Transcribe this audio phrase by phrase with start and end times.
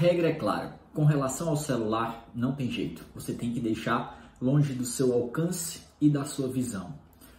[0.00, 0.80] regra é clara.
[0.94, 3.04] Com relação ao celular, não tem jeito.
[3.14, 6.94] Você tem que deixar longe do seu alcance e da sua visão.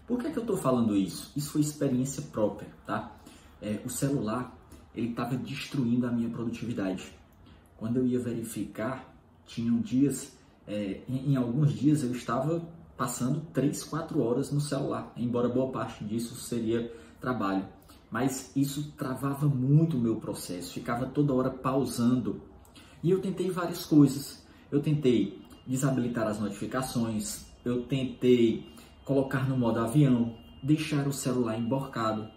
[0.06, 1.32] Por que, é que eu estou falando isso?
[1.36, 3.12] Isso foi experiência própria, tá?
[3.60, 4.56] É, o celular,
[4.96, 7.12] ele estava destruindo a minha produtividade.
[7.78, 9.12] Quando eu ia verificar,
[9.48, 10.34] tinham dias,
[10.68, 12.62] é, em, em alguns dias eu estava
[12.96, 17.66] passando 3, 4 horas no celular, embora boa parte disso seria trabalho.
[18.12, 22.51] Mas isso travava muito o meu processo, ficava toda hora pausando.
[23.04, 24.44] E eu tentei várias coisas.
[24.72, 28.66] Eu tentei desabilitar as notificações, eu tentei
[29.06, 32.30] colocar no modo avião, deixar o celular emborcado.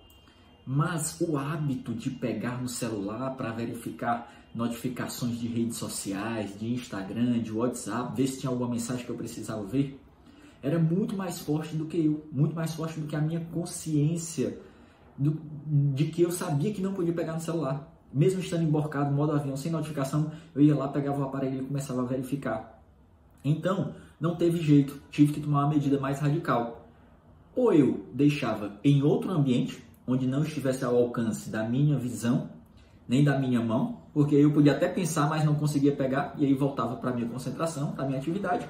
[0.66, 7.40] Mas o hábito de pegar no celular para verificar notificações de redes sociais, de Instagram,
[7.40, 10.00] de WhatsApp, ver se tinha alguma mensagem que eu precisava ver,
[10.62, 14.58] era muito mais forte do que eu, muito mais forte do que a minha consciência
[15.18, 15.38] do,
[15.94, 17.93] de que eu sabia que não podia pegar no celular.
[18.14, 22.02] Mesmo estando emborcado, modo avião, sem notificação, eu ia lá, pegava o aparelho e começava
[22.02, 22.80] a verificar.
[23.44, 26.88] Então, não teve jeito, tive que tomar uma medida mais radical.
[27.56, 32.50] Ou eu deixava em outro ambiente, onde não estivesse ao alcance da minha visão,
[33.08, 36.54] nem da minha mão, porque eu podia até pensar, mas não conseguia pegar, e aí
[36.54, 38.68] voltava para a minha concentração, para a minha atividade.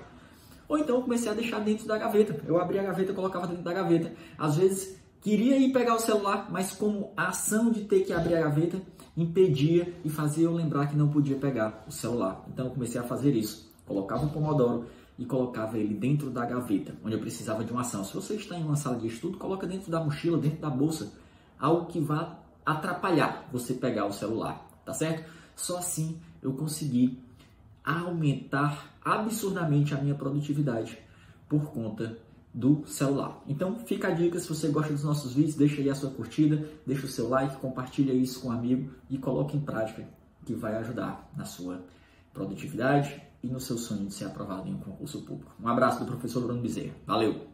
[0.67, 2.43] Ou então eu comecei a deixar dentro da gaveta.
[2.47, 4.11] Eu abria a gaveta colocava dentro da gaveta.
[4.39, 8.37] Às vezes queria ir pegar o celular, mas como a ação de ter que abrir
[8.37, 8.81] a gaveta
[9.17, 12.45] impedia e fazia eu lembrar que não podia pegar o celular.
[12.53, 13.73] Então eu comecei a fazer isso.
[13.87, 14.85] Colocava o Pomodoro
[15.19, 18.05] e colocava ele dentro da gaveta, onde eu precisava de uma ação.
[18.05, 21.11] Se você está em uma sala de estudo, coloca dentro da mochila, dentro da bolsa,
[21.59, 25.27] algo que vá atrapalhar você pegar o celular, tá certo?
[25.57, 27.19] Só assim eu consegui
[27.83, 30.99] aumentar absurdamente a minha produtividade
[31.49, 32.19] por conta
[32.55, 33.43] do celular.
[33.49, 36.69] Então fica a dica, se você gosta dos nossos vídeos, deixa aí a sua curtida,
[36.87, 40.07] deixa o seu like, compartilha isso com um amigo e coloque em prática
[40.47, 41.83] que vai ajudar na sua
[42.33, 45.53] produtividade e no seu sonho de ser aprovado em um concurso público.
[45.61, 46.95] Um abraço do professor Bruno Bezerra.
[47.07, 47.54] Valeu!